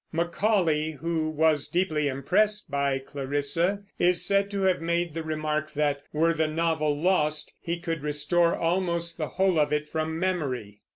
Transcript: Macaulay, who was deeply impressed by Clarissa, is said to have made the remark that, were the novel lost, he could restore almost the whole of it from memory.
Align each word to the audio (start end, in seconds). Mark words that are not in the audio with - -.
Macaulay, 0.11 0.93
who 0.93 1.29
was 1.29 1.67
deeply 1.67 2.07
impressed 2.07 2.71
by 2.71 2.97
Clarissa, 2.97 3.83
is 3.99 4.25
said 4.25 4.49
to 4.49 4.63
have 4.63 4.81
made 4.81 5.13
the 5.13 5.21
remark 5.21 5.71
that, 5.73 6.01
were 6.11 6.33
the 6.33 6.47
novel 6.47 6.99
lost, 6.99 7.53
he 7.61 7.79
could 7.79 8.01
restore 8.01 8.55
almost 8.57 9.19
the 9.19 9.27
whole 9.27 9.59
of 9.59 9.71
it 9.71 9.87
from 9.87 10.17
memory. 10.17 10.81